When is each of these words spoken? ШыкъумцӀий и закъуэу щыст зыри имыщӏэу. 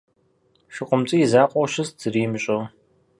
ШыкъумцӀий 0.73 1.23
и 1.25 1.27
закъуэу 1.31 1.67
щыст 1.71 1.93
зыри 2.01 2.21
имыщӏэу. 2.25 2.61